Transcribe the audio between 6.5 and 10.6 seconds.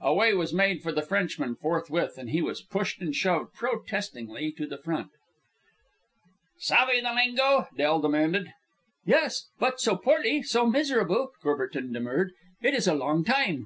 "Savve the lingo?" Del demanded. "Yes; but so poorly,